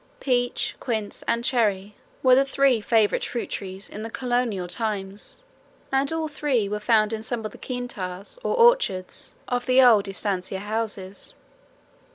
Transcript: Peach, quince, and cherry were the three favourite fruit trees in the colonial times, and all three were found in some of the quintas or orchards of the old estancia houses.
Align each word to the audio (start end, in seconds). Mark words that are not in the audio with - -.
Peach, 0.19 0.75
quince, 0.79 1.21
and 1.27 1.45
cherry 1.45 1.93
were 2.23 2.33
the 2.33 2.43
three 2.43 2.81
favourite 2.81 3.23
fruit 3.23 3.51
trees 3.51 3.87
in 3.87 4.01
the 4.01 4.09
colonial 4.09 4.67
times, 4.67 5.43
and 5.91 6.11
all 6.11 6.27
three 6.27 6.67
were 6.67 6.79
found 6.79 7.13
in 7.13 7.21
some 7.21 7.45
of 7.45 7.51
the 7.51 7.57
quintas 7.59 8.39
or 8.43 8.55
orchards 8.55 9.35
of 9.47 9.67
the 9.67 9.79
old 9.79 10.07
estancia 10.07 10.57
houses. 10.57 11.35